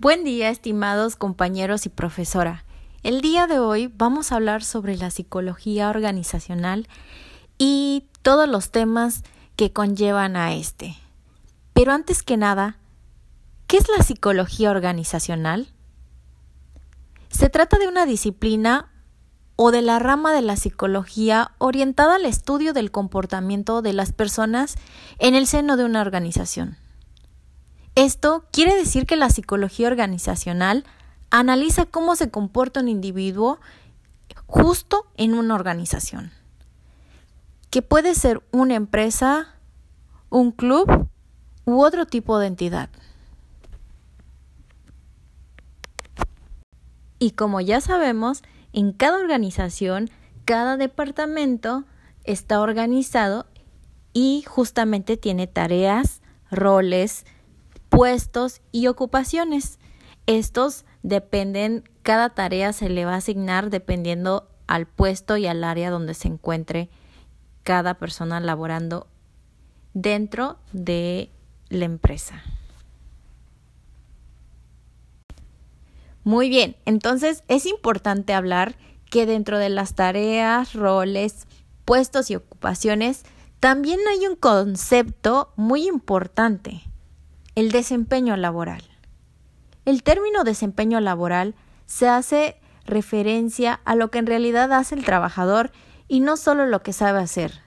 [0.00, 2.64] Buen día, estimados compañeros y profesora.
[3.02, 6.86] El día de hoy vamos a hablar sobre la psicología organizacional
[7.58, 9.24] y todos los temas
[9.56, 10.96] que conllevan a este.
[11.72, 12.78] Pero antes que nada,
[13.66, 15.66] ¿qué es la psicología organizacional?
[17.28, 18.92] Se trata de una disciplina
[19.56, 24.76] o de la rama de la psicología orientada al estudio del comportamiento de las personas
[25.18, 26.76] en el seno de una organización.
[27.98, 30.84] Esto quiere decir que la psicología organizacional
[31.30, 33.58] analiza cómo se comporta un individuo
[34.46, 36.30] justo en una organización,
[37.70, 39.48] que puede ser una empresa,
[40.30, 41.08] un club
[41.64, 42.88] u otro tipo de entidad.
[47.18, 50.08] Y como ya sabemos, en cada organización,
[50.44, 51.82] cada departamento
[52.22, 53.46] está organizado
[54.12, 57.24] y justamente tiene tareas, roles,
[57.98, 59.80] puestos y ocupaciones.
[60.26, 65.90] Estos dependen, cada tarea se le va a asignar dependiendo al puesto y al área
[65.90, 66.90] donde se encuentre
[67.64, 69.08] cada persona laborando
[69.94, 71.32] dentro de
[71.70, 72.40] la empresa.
[76.22, 78.76] Muy bien, entonces es importante hablar
[79.10, 81.48] que dentro de las tareas, roles,
[81.84, 83.24] puestos y ocupaciones,
[83.58, 86.84] también hay un concepto muy importante,
[87.58, 88.84] el desempeño laboral.
[89.84, 91.56] El término desempeño laboral
[91.86, 95.72] se hace referencia a lo que en realidad hace el trabajador
[96.06, 97.62] y no solo lo que sabe hacer.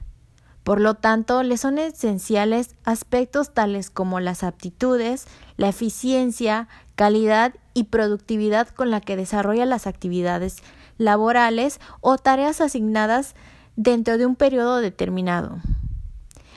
[0.63, 5.25] Por lo tanto, le son esenciales aspectos tales como las aptitudes,
[5.57, 10.63] la eficiencia, calidad y productividad con la que desarrolla las actividades
[10.99, 13.35] laborales o tareas asignadas
[13.75, 15.59] dentro de un periodo determinado.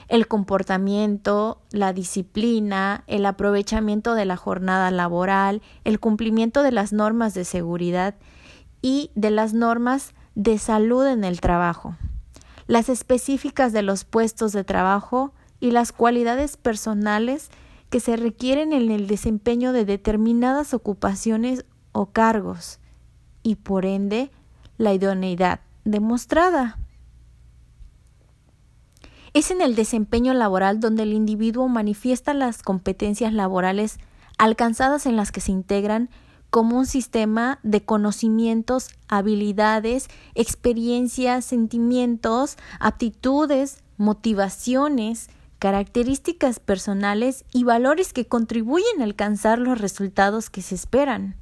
[0.07, 7.33] El comportamiento, la disciplina, el aprovechamiento de la jornada laboral, el cumplimiento de las normas
[7.33, 8.15] de seguridad
[8.81, 11.95] y de las normas de salud en el trabajo,
[12.67, 17.49] las específicas de los puestos de trabajo y las cualidades personales
[17.89, 22.79] que se requieren en el desempeño de determinadas ocupaciones o cargos
[23.41, 24.31] y por ende
[24.77, 26.77] la idoneidad demostrada.
[29.35, 33.97] Es en el desempeño laboral donde el individuo manifiesta las competencias laborales
[34.37, 36.09] alcanzadas en las que se integran
[36.49, 45.27] como un sistema de conocimientos, habilidades, experiencias, sentimientos, aptitudes, motivaciones,
[45.59, 51.35] características personales y valores que contribuyen a alcanzar los resultados que se esperan.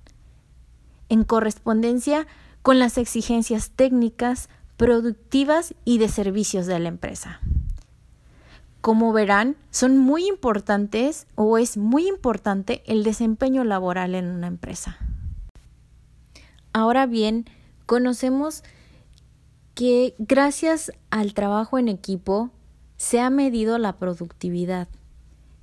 [1.09, 2.26] En correspondencia
[2.64, 7.40] con las exigencias técnicas, productivas y de servicios de la empresa.
[8.84, 14.98] Como verán, son muy importantes o es muy importante el desempeño laboral en una empresa.
[16.74, 17.46] Ahora bien,
[17.86, 18.62] conocemos
[19.74, 22.50] que gracias al trabajo en equipo
[22.98, 24.90] se ha medido la productividad.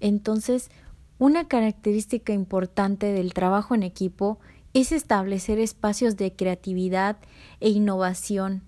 [0.00, 0.70] Entonces,
[1.18, 4.38] una característica importante del trabajo en equipo
[4.72, 7.18] es establecer espacios de creatividad
[7.60, 8.62] e innovación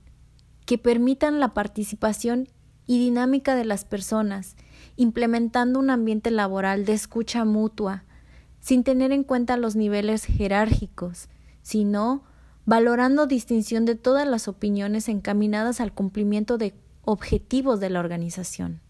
[0.66, 2.50] que permitan la participación
[2.86, 4.56] y dinámica de las personas,
[4.96, 8.04] implementando un ambiente laboral de escucha mutua,
[8.60, 11.28] sin tener en cuenta los niveles jerárquicos,
[11.62, 12.22] sino
[12.64, 18.80] valorando distinción de todas las opiniones encaminadas al cumplimiento de objetivos de la organización.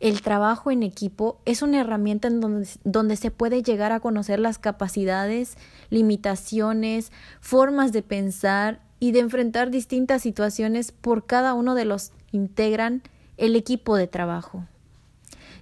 [0.00, 4.38] El trabajo en equipo es una herramienta en donde, donde, se puede llegar a conocer
[4.38, 5.56] las capacidades,
[5.90, 13.02] limitaciones, formas de pensar y de enfrentar distintas situaciones por cada uno de los integran
[13.38, 14.66] el equipo de trabajo.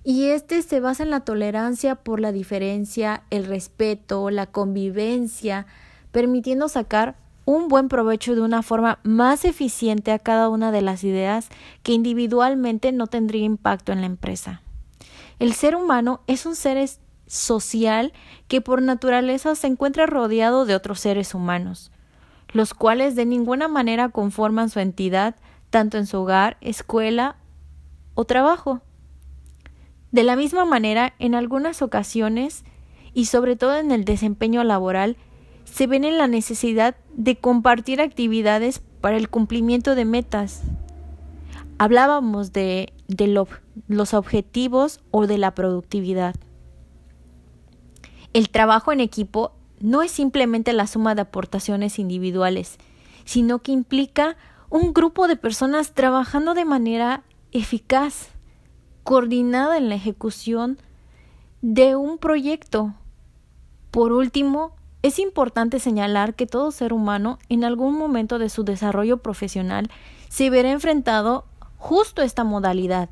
[0.04, 5.66] Y este se basa en la tolerancia por la diferencia, el respeto, la convivencia,
[6.12, 11.04] permitiendo sacar un buen provecho de una forma más eficiente a cada una de las
[11.04, 11.48] ideas
[11.82, 14.62] que individualmente no tendría impacto en la empresa.
[15.38, 16.88] El ser humano es un ser
[17.26, 18.12] social
[18.48, 21.90] que por naturaleza se encuentra rodeado de otros seres humanos,
[22.52, 25.36] los cuales de ninguna manera conforman su entidad
[25.70, 27.36] tanto en su hogar, escuela
[28.14, 28.80] o trabajo.
[30.12, 32.64] De la misma manera, en algunas ocasiones,
[33.12, 35.16] y sobre todo en el desempeño laboral,
[35.64, 40.62] se ven en la necesidad de compartir actividades para el cumplimiento de metas.
[41.78, 42.92] Hablábamos de,
[43.86, 46.34] los objetivos o de la productividad.
[48.32, 52.78] El trabajo en equipo no es simplemente la suma de aportaciones individuales,
[53.24, 54.36] sino que implica
[54.70, 57.22] un grupo de personas trabajando de manera
[57.52, 58.28] eficaz,
[59.04, 60.78] coordinada en la ejecución
[61.62, 62.94] de un proyecto
[63.90, 64.72] Por último,
[65.02, 69.90] es importante señalar que todo ser humano en algún momento de su desarrollo profesional
[70.28, 71.46] se verá enfrentado
[71.78, 73.08] justo a esta modalidad,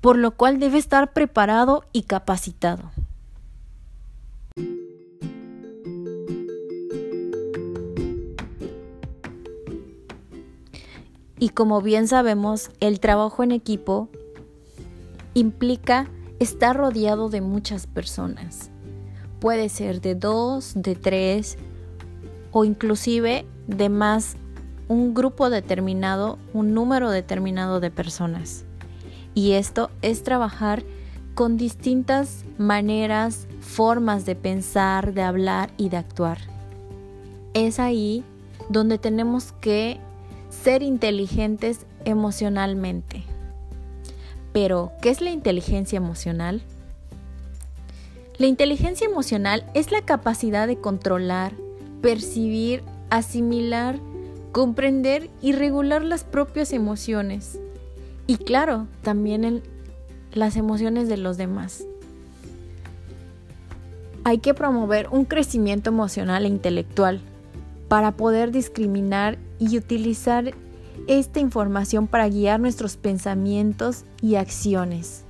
[0.00, 2.90] por lo cual debe estar preparado y capacitado.
[11.38, 14.08] Y como bien sabemos, el trabajo en equipo
[15.34, 16.08] implica
[16.40, 18.70] estar rodeado de muchas personas.
[19.40, 21.58] Puede ser de dos, de tres
[22.50, 24.36] o inclusive de más
[24.88, 28.64] un grupo determinado, un número determinado de personas.
[29.34, 30.82] Y esto es trabajar
[31.34, 36.38] con distintas maneras, formas de pensar, de hablar y de actuar.
[37.54, 38.24] Es ahí
[38.70, 40.00] donde tenemos que
[40.50, 43.24] ser inteligentes emocionalmente.
[44.52, 46.62] Pero, ¿qué es la inteligencia emocional?
[48.38, 51.52] La inteligencia emocional es la capacidad de controlar,
[52.00, 53.98] percibir, asimilar,
[54.52, 57.58] comprender y regular las propias emociones.
[58.26, 59.62] Y claro, también
[60.32, 61.84] las emociones de los demás.
[64.24, 67.20] Hay que promover un crecimiento emocional e intelectual
[67.88, 70.54] para poder discriminar y utilizar
[71.06, 75.24] esta información para guiar nuestros pensamientos y acciones.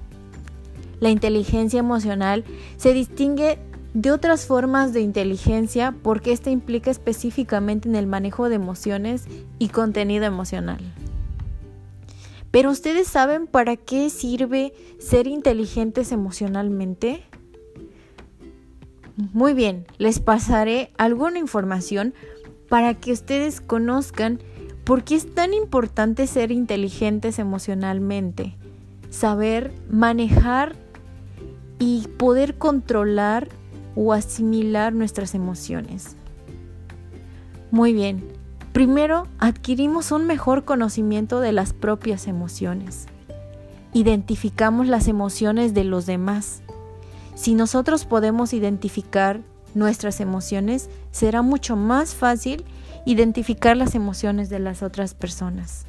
[1.01, 2.45] La inteligencia emocional
[2.77, 3.59] se distingue
[3.95, 9.25] de otras formas de inteligencia porque esta implica específicamente en el manejo de emociones
[9.59, 10.79] y contenido emocional.
[12.51, 17.25] Pero ustedes saben para qué sirve ser inteligentes emocionalmente?
[19.33, 22.15] Muy bien, les pasaré alguna información
[22.69, 24.41] para que ustedes conozcan
[24.85, 28.56] por qué es tan importante ser inteligentes emocionalmente,
[29.11, 30.76] saber manejar
[31.79, 33.49] y poder controlar
[33.94, 36.17] o asimilar nuestras emociones.
[37.70, 38.25] Muy bien,
[38.73, 43.06] primero adquirimos un mejor conocimiento de las propias emociones.
[43.93, 46.62] Identificamos las emociones de los demás.
[47.35, 49.43] Si nosotros podemos identificar
[49.75, 52.65] nuestras emociones, será mucho más fácil
[53.05, 55.87] identificar las emociones de las otras personas.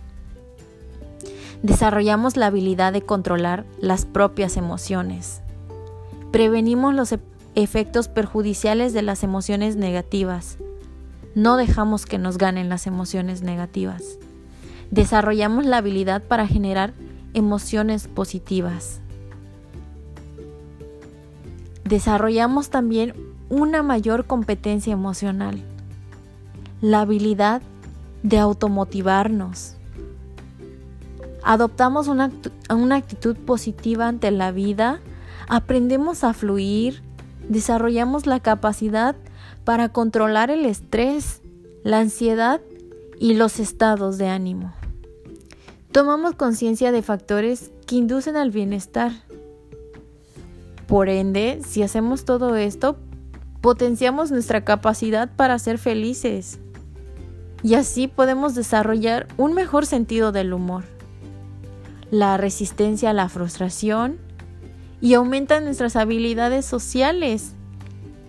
[1.63, 5.41] Desarrollamos la habilidad de controlar las propias emociones.
[6.31, 7.13] Prevenimos los
[7.55, 10.57] efectos perjudiciales de las emociones negativas.
[11.35, 14.17] No dejamos que nos ganen las emociones negativas.
[14.91, 16.93] Desarrollamos la habilidad para generar
[17.33, 19.01] emociones positivas.
[21.83, 23.13] Desarrollamos también
[23.49, 25.61] una mayor competencia emocional,
[26.81, 27.61] la habilidad
[28.23, 29.75] de automotivarnos.
[31.43, 32.31] Adoptamos una,
[32.69, 34.99] una, actitud positiva ante la vida,
[35.47, 37.01] aprendemos a fluir,
[37.47, 39.15] desarrollamos la capacidad
[39.63, 41.41] para controlar el estrés,
[41.83, 42.61] la ansiedad
[43.19, 44.73] y los estados de ánimo.
[45.91, 49.11] Tomamos conciencia de factores que inducen al bienestar.
[50.87, 52.97] Por ende, si hacemos todo esto,
[53.61, 56.59] potenciamos nuestra capacidad para ser felices
[57.61, 60.85] y así podemos desarrollar un mejor sentido del humor,
[62.09, 64.17] la resistencia a la frustración
[65.01, 67.53] y aumentan nuestras habilidades sociales.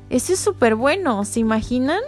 [0.08, 2.00] Eso es súper bueno, ¿se imaginan?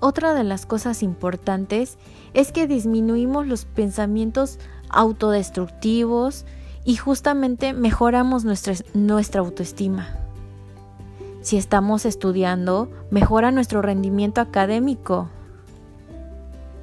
[0.00, 1.98] Otra de las cosas importantes
[2.32, 4.58] es que disminuimos los pensamientos
[4.88, 6.46] autodestructivos,
[6.88, 10.08] y justamente mejoramos nuestra, nuestra autoestima.
[11.42, 15.28] Si estamos estudiando, mejora nuestro rendimiento académico,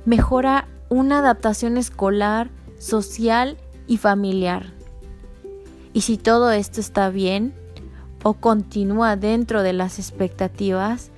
[0.06, 3.58] mejora una adaptación escolar, social
[3.88, 4.68] y familiar.
[5.92, 7.56] Y si todo esto está bien
[8.22, 11.10] o continúa dentro de las expectativas,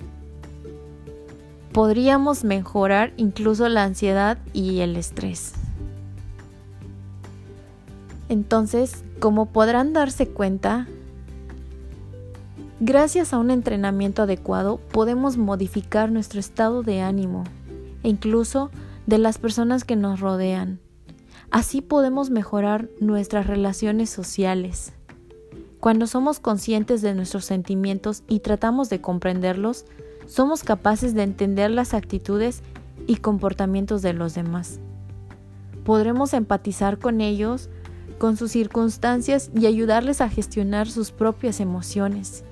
[1.73, 5.55] podríamos mejorar incluso la ansiedad y el estrés.
[8.29, 10.87] Entonces, como podrán darse cuenta,
[12.79, 17.45] gracias a un entrenamiento adecuado podemos modificar nuestro estado de ánimo
[18.03, 18.69] e incluso
[19.05, 20.79] de las personas que nos rodean.
[21.49, 24.91] Así podemos mejorar nuestras relaciones sociales.
[25.79, 29.85] Cuando somos conscientes de nuestros sentimientos y tratamos de comprenderlos,
[30.25, 32.61] somos capaces de entender las actitudes
[33.07, 34.79] y comportamientos de los demás.
[35.85, 37.69] Podremos empatizar con ellos
[38.17, 42.43] con sus circunstancias y ayudarles a gestionar sus propias emociones.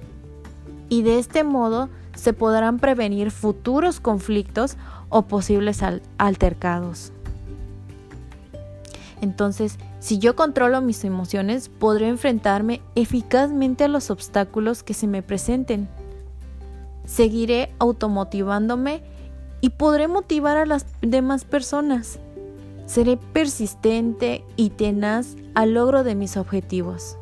[0.90, 4.78] Y de este modo se podrán prevenir futuros conflictos
[5.10, 5.82] o posibles
[6.18, 7.12] altercados.
[9.22, 15.24] Entonces, Si yo controlo mis emociones, podré enfrentarme eficazmente a los obstáculos que se me
[15.24, 15.90] presenten.
[17.06, 19.02] Seguiré automotivándome
[19.62, 22.20] y podré motivar a las demás personas.
[22.86, 27.18] Seré persistente y tenaz al logro de mis objetivos.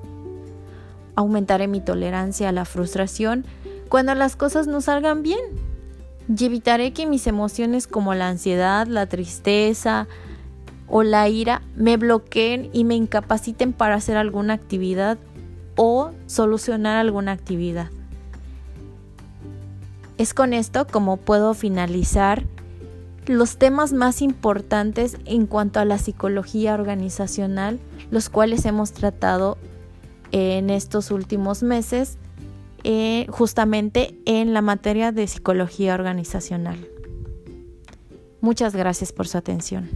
[1.15, 3.45] Aumentaré mi tolerancia a la frustración
[3.89, 5.41] cuando las cosas no salgan bien.
[6.27, 10.07] Y evitaré que mis emociones como la ansiedad, la tristeza
[10.87, 15.17] o la ira me bloqueen y me incapaciten para hacer alguna actividad
[15.75, 17.89] o solucionar alguna actividad.
[20.17, 22.43] Es con esto como puedo finalizar
[23.27, 27.79] los temas más importantes en cuanto a la psicología organizacional,
[28.11, 29.57] los cuales hemos tratado
[30.31, 32.17] en estos últimos meses,
[32.83, 36.87] eh, justamente en la materia de psicología organizacional.
[38.41, 39.89] Muchas gracias por su atención.